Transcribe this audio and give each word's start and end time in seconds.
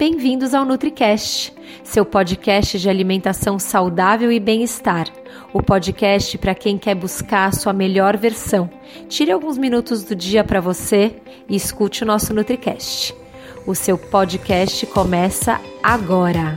Bem-vindos 0.00 0.54
ao 0.54 0.64
NutriCast, 0.64 1.52
seu 1.84 2.06
podcast 2.06 2.78
de 2.78 2.88
alimentação 2.88 3.58
saudável 3.58 4.32
e 4.32 4.40
bem-estar. 4.40 5.06
O 5.52 5.62
podcast 5.62 6.38
para 6.38 6.54
quem 6.54 6.78
quer 6.78 6.94
buscar 6.94 7.48
a 7.48 7.52
sua 7.52 7.74
melhor 7.74 8.16
versão. 8.16 8.70
Tire 9.10 9.30
alguns 9.30 9.58
minutos 9.58 10.02
do 10.02 10.14
dia 10.14 10.42
para 10.42 10.58
você 10.58 11.14
e 11.46 11.54
escute 11.54 12.02
o 12.02 12.06
nosso 12.06 12.32
NutriCast. 12.32 13.14
O 13.66 13.74
seu 13.74 13.98
podcast 13.98 14.86
começa 14.86 15.60
agora. 15.82 16.56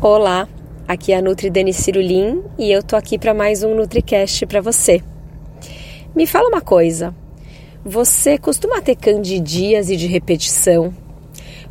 Olá, 0.00 0.48
aqui 0.88 1.12
é 1.12 1.18
a 1.18 1.22
Nutri 1.22 1.50
Dani 1.50 1.72
Cirulim 1.72 2.42
e 2.58 2.72
eu 2.72 2.82
tô 2.82 2.96
aqui 2.96 3.16
para 3.16 3.32
mais 3.32 3.62
um 3.62 3.76
NutriCast 3.76 4.44
para 4.46 4.60
você. 4.60 5.04
Me 6.16 6.26
fala 6.26 6.48
uma 6.48 6.60
coisa, 6.60 7.14
você 7.84 8.36
costuma 8.36 8.82
ter 8.82 8.94
candidíase 8.94 9.96
de 9.96 10.06
repetição, 10.06 10.94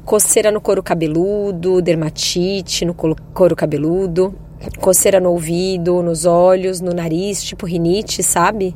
coceira 0.03 0.51
no 0.51 0.59
couro 0.59 0.81
cabeludo, 0.81 1.81
dermatite 1.81 2.83
no 2.83 2.95
couro 2.95 3.55
cabeludo, 3.55 4.33
coceira 4.79 5.19
no 5.19 5.29
ouvido, 5.29 6.01
nos 6.01 6.25
olhos, 6.25 6.81
no 6.81 6.93
nariz, 6.93 7.43
tipo 7.43 7.65
rinite, 7.65 8.23
sabe? 8.23 8.75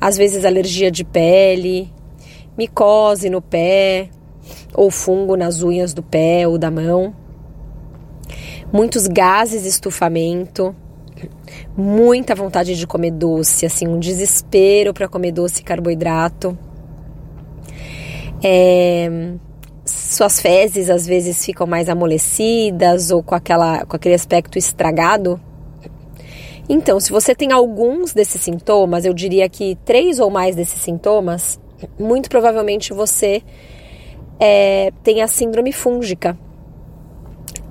Às 0.00 0.16
vezes 0.16 0.44
alergia 0.44 0.90
de 0.90 1.04
pele, 1.04 1.92
micose 2.58 3.30
no 3.30 3.40
pé, 3.40 4.10
ou 4.74 4.90
fungo 4.90 5.36
nas 5.36 5.62
unhas 5.62 5.94
do 5.94 6.02
pé 6.02 6.48
ou 6.48 6.58
da 6.58 6.70
mão. 6.70 7.14
Muitos 8.72 9.06
gases, 9.06 9.64
estufamento, 9.64 10.74
muita 11.76 12.34
vontade 12.34 12.76
de 12.76 12.86
comer 12.86 13.10
doce, 13.10 13.66
assim, 13.66 13.86
um 13.86 13.98
desespero 13.98 14.92
para 14.92 15.08
comer 15.08 15.32
doce 15.32 15.60
e 15.60 15.64
carboidrato. 15.64 16.56
É, 18.42 19.34
suas 19.84 20.40
fezes 20.40 20.90
às 20.90 21.06
vezes 21.06 21.44
ficam 21.44 21.66
mais 21.66 21.88
amolecidas 21.88 23.10
ou 23.10 23.22
com, 23.22 23.34
aquela, 23.34 23.84
com 23.84 23.96
aquele 23.96 24.14
aspecto 24.14 24.58
estragado. 24.58 25.40
Então, 26.68 26.98
se 26.98 27.12
você 27.12 27.34
tem 27.34 27.52
alguns 27.52 28.12
desses 28.12 28.40
sintomas, 28.40 29.04
eu 29.04 29.14
diria 29.14 29.48
que 29.48 29.76
três 29.84 30.18
ou 30.18 30.30
mais 30.30 30.56
desses 30.56 30.80
sintomas, 30.80 31.60
muito 31.98 32.28
provavelmente 32.28 32.92
você 32.92 33.42
é, 34.40 34.92
tem 35.04 35.22
a 35.22 35.28
síndrome 35.28 35.72
fúngica. 35.72 36.36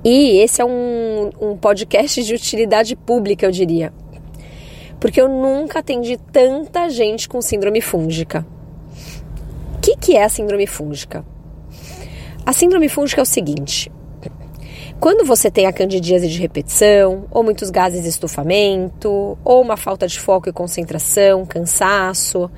E 0.08 0.38
esse 0.38 0.62
é 0.62 0.64
um, 0.64 1.32
um 1.40 1.56
podcast 1.56 2.22
de 2.22 2.32
utilidade 2.32 2.94
pública, 2.94 3.44
eu 3.44 3.50
diria. 3.50 3.92
Porque 5.00 5.20
eu 5.20 5.28
nunca 5.28 5.80
atendi 5.80 6.16
tanta 6.16 6.88
gente 6.88 7.28
com 7.28 7.42
síndrome 7.42 7.80
fúngica. 7.80 8.46
O 9.74 9.80
que, 9.80 9.96
que 9.96 10.16
é 10.16 10.22
a 10.22 10.28
síndrome 10.28 10.64
fúngica? 10.64 11.24
A 12.46 12.52
síndrome 12.52 12.88
fúngica 12.88 13.20
é 13.20 13.24
o 13.24 13.26
seguinte: 13.26 13.90
quando 15.00 15.26
você 15.26 15.50
tem 15.50 15.66
a 15.66 15.72
candidíase 15.72 16.28
de 16.28 16.38
repetição, 16.38 17.24
ou 17.28 17.42
muitos 17.42 17.68
gases 17.68 18.04
de 18.04 18.08
estufamento, 18.08 19.36
ou 19.44 19.60
uma 19.60 19.76
falta 19.76 20.06
de 20.06 20.20
foco 20.20 20.48
e 20.48 20.52
concentração, 20.52 21.44
cansaço, 21.44 22.48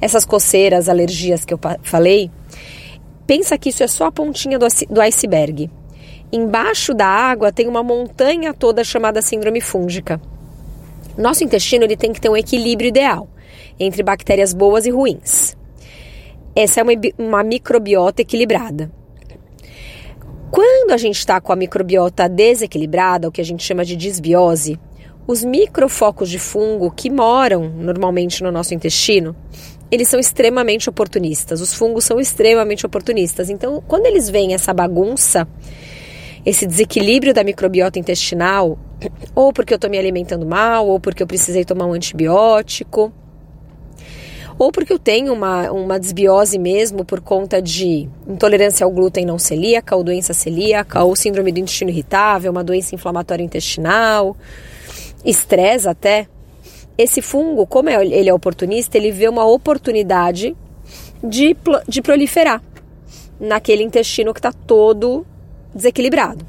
essas 0.00 0.24
coceiras, 0.24 0.88
alergias 0.88 1.44
que 1.44 1.54
eu 1.54 1.60
falei, 1.82 2.32
pensa 3.28 3.56
que 3.56 3.68
isso 3.68 3.84
é 3.84 3.86
só 3.86 4.06
a 4.06 4.12
pontinha 4.12 4.58
do 4.58 5.00
iceberg. 5.00 5.70
Embaixo 6.36 6.92
da 6.92 7.06
água 7.06 7.50
tem 7.50 7.66
uma 7.66 7.82
montanha 7.82 8.52
toda 8.52 8.84
chamada 8.84 9.22
síndrome 9.22 9.58
fúngica. 9.58 10.20
Nosso 11.16 11.42
intestino 11.42 11.84
ele 11.84 11.96
tem 11.96 12.12
que 12.12 12.20
ter 12.20 12.28
um 12.28 12.36
equilíbrio 12.36 12.88
ideal 12.88 13.26
entre 13.80 14.02
bactérias 14.02 14.52
boas 14.52 14.84
e 14.84 14.90
ruins. 14.90 15.56
Essa 16.54 16.80
é 16.80 16.82
uma, 16.82 16.92
uma 17.16 17.42
microbiota 17.42 18.20
equilibrada. 18.20 18.92
Quando 20.50 20.90
a 20.90 20.98
gente 20.98 21.18
está 21.18 21.40
com 21.40 21.54
a 21.54 21.56
microbiota 21.56 22.28
desequilibrada, 22.28 23.28
o 23.28 23.32
que 23.32 23.40
a 23.40 23.44
gente 23.44 23.64
chama 23.64 23.82
de 23.82 23.96
disbiose, 23.96 24.78
os 25.26 25.42
microfocos 25.42 26.28
de 26.28 26.38
fungo 26.38 26.90
que 26.90 27.08
moram 27.08 27.66
normalmente 27.70 28.42
no 28.42 28.52
nosso 28.52 28.74
intestino, 28.74 29.34
eles 29.90 30.06
são 30.06 30.20
extremamente 30.20 30.90
oportunistas. 30.90 31.62
Os 31.62 31.72
fungos 31.72 32.04
são 32.04 32.20
extremamente 32.20 32.84
oportunistas. 32.84 33.48
Então, 33.48 33.82
quando 33.88 34.04
eles 34.04 34.28
veem 34.28 34.52
essa 34.52 34.74
bagunça, 34.74 35.48
esse 36.46 36.64
desequilíbrio 36.64 37.34
da 37.34 37.42
microbiota 37.42 37.98
intestinal, 37.98 38.78
ou 39.34 39.52
porque 39.52 39.74
eu 39.74 39.76
estou 39.76 39.90
me 39.90 39.98
alimentando 39.98 40.46
mal, 40.46 40.86
ou 40.86 41.00
porque 41.00 41.20
eu 41.20 41.26
precisei 41.26 41.64
tomar 41.64 41.86
um 41.86 41.92
antibiótico, 41.92 43.12
ou 44.56 44.70
porque 44.70 44.92
eu 44.92 44.98
tenho 44.98 45.32
uma, 45.32 45.72
uma 45.72 45.98
desbiose 45.98 46.56
mesmo 46.56 47.04
por 47.04 47.20
conta 47.20 47.60
de 47.60 48.08
intolerância 48.28 48.84
ao 48.84 48.92
glúten 48.92 49.26
não 49.26 49.40
celíaca, 49.40 49.96
ou 49.96 50.04
doença 50.04 50.32
celíaca, 50.32 51.02
ou 51.02 51.16
síndrome 51.16 51.50
do 51.50 51.58
intestino 51.58 51.90
irritável, 51.90 52.52
uma 52.52 52.62
doença 52.62 52.94
inflamatória 52.94 53.42
intestinal, 53.42 54.36
estresse 55.24 55.88
até. 55.88 56.28
Esse 56.96 57.20
fungo, 57.20 57.66
como 57.66 57.90
é, 57.90 58.06
ele 58.06 58.30
é 58.30 58.32
oportunista, 58.32 58.96
ele 58.96 59.10
vê 59.10 59.28
uma 59.28 59.44
oportunidade 59.44 60.56
de, 61.22 61.56
de 61.88 62.00
proliferar 62.00 62.62
naquele 63.38 63.82
intestino 63.82 64.32
que 64.32 64.38
está 64.38 64.52
todo 64.52 65.26
desequilibrado. 65.76 66.44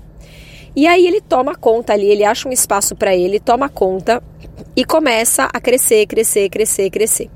E 0.75 0.87
aí 0.87 1.05
ele 1.07 1.21
toma 1.21 1.55
conta 1.55 1.93
ali, 1.93 2.05
ele 2.05 2.23
acha 2.23 2.47
um 2.47 2.51
espaço 2.51 2.95
para 2.95 3.15
ele, 3.15 3.39
toma 3.39 3.67
conta 3.67 4.21
e 4.75 4.85
começa 4.85 5.49
a 5.51 5.59
crescer, 5.59 6.05
crescer, 6.05 6.49
crescer, 6.49 6.89
crescer. 6.89 7.29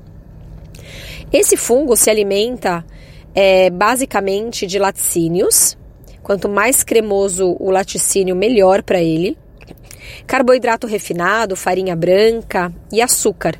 Esse 1.32 1.56
fungo 1.56 1.96
se 1.96 2.08
alimenta 2.08 2.84
é, 3.34 3.70
basicamente 3.70 4.66
de 4.66 4.78
laticínios. 4.78 5.76
Quanto 6.22 6.48
mais 6.48 6.84
cremoso 6.84 7.56
o 7.58 7.70
laticínio, 7.70 8.36
melhor 8.36 8.82
para 8.82 9.00
ele. 9.00 9.36
Carboidrato 10.26 10.86
refinado, 10.86 11.56
farinha 11.56 11.96
branca 11.96 12.72
e 12.92 13.02
açúcar. 13.02 13.58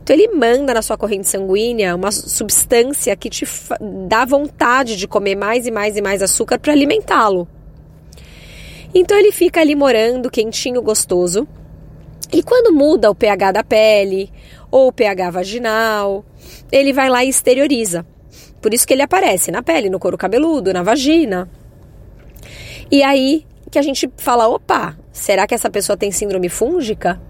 Então 0.00 0.14
ele 0.14 0.28
manda 0.28 0.72
na 0.72 0.82
sua 0.82 0.96
corrente 0.96 1.26
sanguínea 1.26 1.96
uma 1.96 2.12
substância 2.12 3.16
que 3.16 3.28
te 3.28 3.44
dá 4.06 4.24
vontade 4.24 4.96
de 4.96 5.08
comer 5.08 5.34
mais 5.34 5.66
e 5.66 5.72
mais 5.72 5.96
e 5.96 6.00
mais 6.00 6.22
açúcar 6.22 6.60
para 6.60 6.72
alimentá-lo. 6.72 7.48
Então 8.98 9.18
ele 9.18 9.30
fica 9.30 9.60
ali 9.60 9.74
morando, 9.74 10.30
quentinho, 10.30 10.80
gostoso. 10.80 11.46
E 12.32 12.42
quando 12.42 12.74
muda 12.74 13.10
o 13.10 13.14
pH 13.14 13.52
da 13.52 13.62
pele 13.62 14.32
ou 14.70 14.88
o 14.88 14.92
pH 14.92 15.30
vaginal, 15.32 16.24
ele 16.72 16.94
vai 16.94 17.10
lá 17.10 17.22
e 17.22 17.28
exterioriza. 17.28 18.06
Por 18.58 18.72
isso 18.72 18.86
que 18.86 18.94
ele 18.94 19.02
aparece 19.02 19.50
na 19.50 19.62
pele, 19.62 19.90
no 19.90 19.98
couro 19.98 20.16
cabeludo, 20.16 20.72
na 20.72 20.82
vagina. 20.82 21.46
E 22.90 23.02
aí 23.02 23.44
que 23.70 23.78
a 23.78 23.82
gente 23.82 24.10
fala, 24.16 24.48
opa, 24.48 24.96
será 25.12 25.46
que 25.46 25.54
essa 25.54 25.68
pessoa 25.68 25.94
tem 25.94 26.10
síndrome 26.10 26.48
fúngica? 26.48 27.20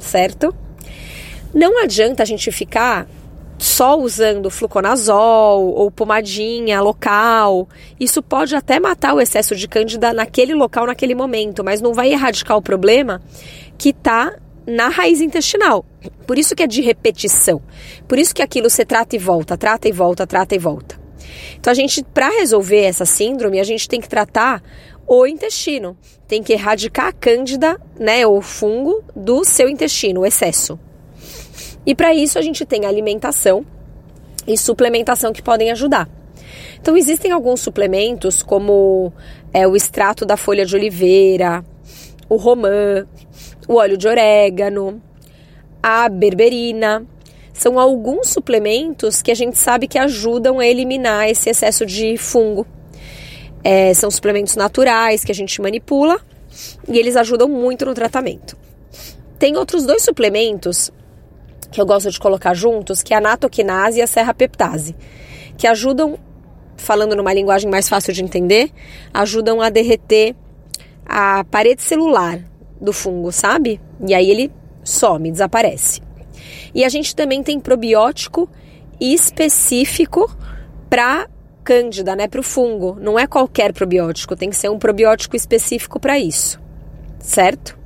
Certo? 0.00 0.52
Não 1.54 1.80
adianta 1.80 2.24
a 2.24 2.26
gente 2.26 2.50
ficar 2.50 3.06
só 3.62 3.96
usando 3.96 4.50
fluconazol 4.50 5.72
ou 5.74 5.88
pomadinha 5.88 6.80
local. 6.80 7.68
Isso 7.98 8.20
pode 8.20 8.56
até 8.56 8.80
matar 8.80 9.14
o 9.14 9.20
excesso 9.20 9.54
de 9.54 9.68
cândida 9.68 10.12
naquele 10.12 10.52
local, 10.52 10.84
naquele 10.84 11.14
momento, 11.14 11.62
mas 11.62 11.80
não 11.80 11.94
vai 11.94 12.10
erradicar 12.12 12.56
o 12.56 12.62
problema 12.62 13.22
que 13.78 13.90
está 13.90 14.34
na 14.66 14.88
raiz 14.88 15.20
intestinal. 15.20 15.86
Por 16.26 16.38
isso 16.38 16.56
que 16.56 16.62
é 16.64 16.66
de 16.66 16.82
repetição. 16.82 17.62
Por 18.08 18.18
isso 18.18 18.34
que 18.34 18.42
aquilo 18.42 18.68
você 18.68 18.84
trata 18.84 19.14
e 19.14 19.18
volta, 19.18 19.56
trata 19.56 19.88
e 19.88 19.92
volta, 19.92 20.26
trata 20.26 20.56
e 20.56 20.58
volta. 20.58 21.00
Então 21.56 21.70
a 21.70 21.74
gente, 21.74 22.02
para 22.02 22.30
resolver 22.30 22.82
essa 22.82 23.04
síndrome, 23.04 23.60
a 23.60 23.64
gente 23.64 23.88
tem 23.88 24.00
que 24.00 24.08
tratar 24.08 24.60
o 25.06 25.24
intestino. 25.24 25.96
Tem 26.26 26.42
que 26.42 26.52
erradicar 26.52 27.06
a 27.06 27.12
cândida, 27.12 27.80
né, 27.96 28.26
o 28.26 28.42
fungo 28.42 29.04
do 29.14 29.44
seu 29.44 29.68
intestino, 29.68 30.22
o 30.22 30.26
excesso. 30.26 30.80
E 31.84 31.94
para 31.94 32.14
isso 32.14 32.38
a 32.38 32.42
gente 32.42 32.64
tem 32.64 32.86
alimentação 32.86 33.64
e 34.46 34.56
suplementação 34.56 35.32
que 35.32 35.42
podem 35.42 35.70
ajudar. 35.70 36.08
Então 36.80 36.96
existem 36.96 37.30
alguns 37.30 37.60
suplementos 37.60 38.42
como 38.42 39.12
é, 39.52 39.66
o 39.66 39.76
extrato 39.76 40.24
da 40.24 40.36
folha 40.36 40.64
de 40.64 40.74
oliveira, 40.74 41.64
o 42.28 42.36
romã, 42.36 43.06
o 43.68 43.74
óleo 43.74 43.96
de 43.96 44.08
orégano, 44.08 45.00
a 45.82 46.08
berberina. 46.08 47.06
São 47.52 47.78
alguns 47.78 48.28
suplementos 48.28 49.20
que 49.20 49.30
a 49.30 49.34
gente 49.34 49.58
sabe 49.58 49.86
que 49.86 49.98
ajudam 49.98 50.58
a 50.58 50.66
eliminar 50.66 51.28
esse 51.28 51.50
excesso 51.50 51.84
de 51.84 52.16
fungo. 52.16 52.66
É, 53.62 53.94
são 53.94 54.10
suplementos 54.10 54.56
naturais 54.56 55.22
que 55.22 55.30
a 55.30 55.34
gente 55.34 55.60
manipula 55.60 56.20
e 56.88 56.98
eles 56.98 57.14
ajudam 57.14 57.48
muito 57.48 57.84
no 57.84 57.94
tratamento. 57.94 58.56
Tem 59.38 59.56
outros 59.56 59.84
dois 59.84 60.02
suplementos 60.02 60.90
que 61.72 61.80
eu 61.80 61.86
gosto 61.86 62.10
de 62.10 62.20
colocar 62.20 62.54
juntos, 62.54 63.02
que 63.02 63.14
é 63.14 63.16
a 63.16 63.20
natoquinase 63.20 63.98
e 63.98 64.02
a 64.02 64.06
serrapeptase, 64.06 64.94
que 65.56 65.66
ajudam, 65.66 66.18
falando 66.76 67.16
numa 67.16 67.32
linguagem 67.32 67.68
mais 67.68 67.88
fácil 67.88 68.12
de 68.12 68.22
entender, 68.22 68.70
ajudam 69.12 69.60
a 69.60 69.70
derreter 69.70 70.36
a 71.06 71.44
parede 71.50 71.82
celular 71.82 72.38
do 72.80 72.92
fungo, 72.92 73.32
sabe? 73.32 73.80
E 74.06 74.14
aí 74.14 74.30
ele 74.30 74.52
some, 74.84 75.30
desaparece. 75.30 76.02
E 76.74 76.84
a 76.84 76.88
gente 76.88 77.16
também 77.16 77.42
tem 77.42 77.58
probiótico 77.58 78.48
específico 79.00 80.30
para 80.90 81.28
cândida, 81.64 82.14
né, 82.14 82.28
para 82.28 82.40
o 82.40 82.42
fungo. 82.42 82.96
Não 83.00 83.18
é 83.18 83.26
qualquer 83.26 83.72
probiótico, 83.72 84.36
tem 84.36 84.50
que 84.50 84.56
ser 84.56 84.70
um 84.70 84.78
probiótico 84.78 85.36
específico 85.36 85.98
para 85.98 86.18
isso, 86.18 86.60
certo? 87.18 87.78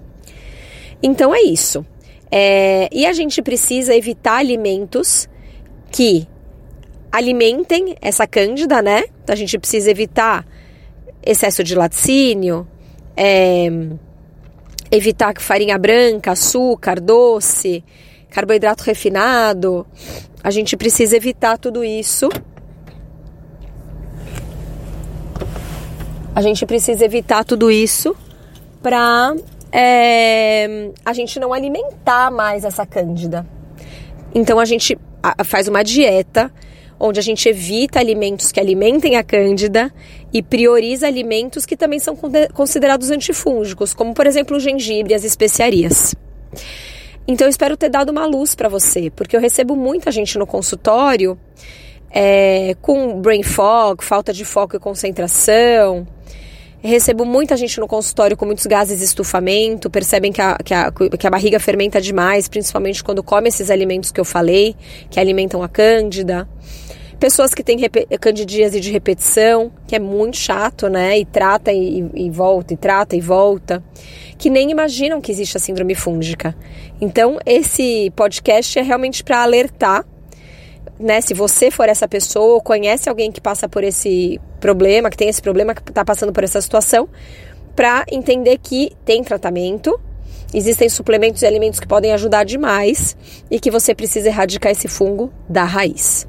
Então 1.03 1.35
é 1.35 1.43
isso. 1.43 1.85
É, 2.31 2.89
e 2.93 3.07
a 3.07 3.13
gente 3.13 3.41
precisa 3.41 3.95
evitar 3.95 4.39
alimentos 4.39 5.29
que 5.91 6.27
alimentem 7.11 7.97
essa 8.01 8.27
cândida, 8.27 8.83
né? 8.83 9.05
Então 9.23 9.33
a 9.33 9.37
gente 9.37 9.59
precisa 9.59 9.91
evitar 9.91 10.47
excesso 11.23 11.65
de 11.65 11.75
laticínio, 11.75 12.67
é, 13.17 13.69
evitar 14.91 15.35
farinha 15.41 15.79
branca, 15.79 16.33
açúcar, 16.33 17.01
doce, 17.01 17.83
carboidrato 18.31 18.85
refinado. 18.85 19.87
A 20.43 20.51
gente 20.51 20.77
precisa 20.77 21.17
evitar 21.17 21.59
tudo 21.59 21.83
isso. 21.83 22.29
A 26.35 26.43
gente 26.43 26.67
precisa 26.67 27.05
evitar 27.05 27.45
tudo 27.45 27.71
isso 27.71 28.15
para 28.83 29.35
é, 29.79 30.91
a 31.05 31.13
gente 31.13 31.39
não 31.39 31.53
alimentar 31.53 32.31
mais 32.31 32.65
essa 32.65 32.87
cândida. 32.87 33.47
Então 34.35 34.59
a 34.59 34.65
gente 34.65 34.99
faz 35.45 35.69
uma 35.69 35.85
dieta 35.85 36.51
onde 36.99 37.21
a 37.21 37.23
gente 37.23 37.47
evita 37.47 38.01
alimentos 38.01 38.51
que 38.51 38.59
alimentem 38.59 39.17
a 39.17 39.23
cândida 39.23 39.93
e 40.33 40.43
prioriza 40.43 41.07
alimentos 41.07 41.67
que 41.67 41.77
também 41.77 41.99
são 41.99 42.17
considerados 42.55 43.11
antifúngicos, 43.11 43.93
como 43.93 44.15
por 44.15 44.27
exemplo 44.27 44.57
o 44.57 44.61
gengibre 44.61 45.13
e 45.13 45.15
as 45.15 45.25
especiarias. 45.25 46.15
Então 47.29 47.47
eu 47.47 47.51
espero 47.51 47.77
ter 47.77 47.91
dado 47.91 48.09
uma 48.09 48.25
luz 48.25 48.55
para 48.55 48.71
você, 48.71 49.11
porque 49.11 49.37
eu 49.37 49.41
recebo 49.41 49.77
muita 49.77 50.11
gente 50.11 50.39
no 50.39 50.47
consultório 50.47 51.39
é, 52.11 52.75
com 52.81 53.21
brain 53.21 53.43
fog, 53.43 54.03
falta 54.03 54.33
de 54.33 54.45
foco 54.45 54.75
e 54.75 54.79
concentração, 54.79 56.07
Recebo 56.87 57.25
muita 57.25 57.57
gente 57.57 57.81
no 57.81 57.89
consultório 57.89 58.37
com 58.37 58.47
muitos 58.47 58.65
gases 58.65 59.01
de 59.01 59.05
estufamento, 59.05 59.91
percebem 59.91 60.31
que 60.31 60.41
a, 60.41 60.57
que, 60.65 60.73
a, 60.73 60.93
que 60.93 61.27
a 61.27 61.31
barriga 61.31 61.59
fermenta 61.59 62.01
demais, 62.01 62.47
principalmente 62.47 63.03
quando 63.03 63.25
come 63.25 63.49
esses 63.49 63.71
alimentos 63.71 64.13
que 64.13 64.21
eu 64.21 64.25
falei, 64.25 64.77
que 65.11 65.19
alimentam 65.19 65.65
a 65.65 65.69
cândida. 65.69 66.49
Pessoas 67.19 67.55
que 67.55 67.65
têm 67.65 67.79
candidíase 68.21 68.79
de 68.79 68.93
repetição, 68.93 69.73
que 69.87 69.97
é 69.97 69.99
muito 69.99 70.37
chato, 70.37 70.89
né? 70.89 71.19
E 71.19 71.25
trata 71.25 71.73
e, 71.73 72.09
e 72.15 72.31
volta, 72.31 72.75
e 72.75 72.77
trata 72.77 73.17
e 73.17 73.21
volta. 73.21 73.83
Que 74.39 74.49
nem 74.49 74.71
imaginam 74.71 75.21
que 75.21 75.33
existe 75.33 75.57
a 75.57 75.61
síndrome 75.61 75.95
fúngica. 75.95 76.55
Então, 77.01 77.39
esse 77.45 78.13
podcast 78.15 78.79
é 78.79 78.83
realmente 78.83 79.25
para 79.25 79.43
alertar 79.43 80.05
né, 80.99 81.21
se 81.21 81.35
você 81.35 81.71
for 81.71 81.89
essa 81.89 82.09
pessoa 82.09 82.55
ou 82.55 82.61
conhece 82.61 83.09
alguém 83.09 83.31
que 83.31 83.41
passa 83.41 83.69
por 83.69 83.85
esse 83.85 84.41
problema, 84.61 85.11
que 85.11 85.17
tem 85.17 85.29
esse 85.29 85.43
problema, 85.43 85.75
que 85.75 85.83
está 85.91 86.05
passando 86.05 86.33
por 86.33 86.45
essa 86.45 86.61
situação, 86.61 87.09
para 87.75 88.05
entender 88.11 88.59
que 88.59 88.93
tem 89.05 89.23
tratamento, 89.23 90.01
existem 90.55 90.89
suplementos 90.89 91.43
e 91.43 91.47
alimentos 91.47 91.79
que 91.79 91.87
podem 91.87 92.13
ajudar 92.13 92.45
demais 92.45 93.17
e 93.51 93.61
que 93.61 93.71
você 93.71 93.95
precisa 93.95 94.29
erradicar 94.29 94.73
esse 94.73 94.89
fungo 94.89 95.31
da 95.49 95.65
raiz. 95.65 96.27